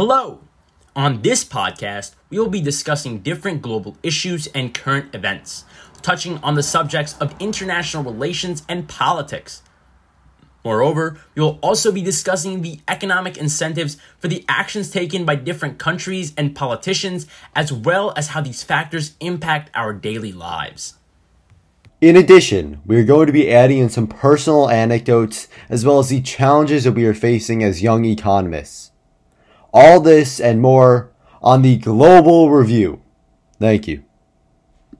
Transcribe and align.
Hello! 0.00 0.40
On 0.96 1.20
this 1.20 1.44
podcast, 1.44 2.14
we 2.30 2.38
will 2.38 2.48
be 2.48 2.62
discussing 2.62 3.18
different 3.18 3.60
global 3.60 3.98
issues 4.02 4.46
and 4.54 4.72
current 4.72 5.14
events, 5.14 5.66
touching 6.00 6.38
on 6.38 6.54
the 6.54 6.62
subjects 6.62 7.18
of 7.18 7.34
international 7.38 8.02
relations 8.02 8.62
and 8.66 8.88
politics. 8.88 9.60
Moreover, 10.64 11.20
we 11.34 11.42
will 11.42 11.58
also 11.60 11.92
be 11.92 12.00
discussing 12.00 12.62
the 12.62 12.80
economic 12.88 13.36
incentives 13.36 13.98
for 14.18 14.28
the 14.28 14.42
actions 14.48 14.90
taken 14.90 15.26
by 15.26 15.34
different 15.34 15.78
countries 15.78 16.32
and 16.34 16.56
politicians, 16.56 17.26
as 17.54 17.70
well 17.70 18.14
as 18.16 18.28
how 18.28 18.40
these 18.40 18.62
factors 18.62 19.18
impact 19.20 19.70
our 19.74 19.92
daily 19.92 20.32
lives. 20.32 20.94
In 22.00 22.16
addition, 22.16 22.80
we 22.86 22.96
are 22.96 23.04
going 23.04 23.26
to 23.26 23.34
be 23.34 23.52
adding 23.52 23.76
in 23.76 23.90
some 23.90 24.06
personal 24.06 24.70
anecdotes 24.70 25.46
as 25.68 25.84
well 25.84 25.98
as 25.98 26.08
the 26.08 26.22
challenges 26.22 26.84
that 26.84 26.92
we 26.92 27.04
are 27.04 27.12
facing 27.12 27.62
as 27.62 27.82
young 27.82 28.06
economists. 28.06 28.92
All 29.72 30.00
this 30.00 30.40
and 30.40 30.60
more 30.60 31.12
on 31.42 31.62
the 31.62 31.76
Global 31.78 32.50
Review. 32.50 33.02
Thank 33.58 33.86
you. 33.88 34.04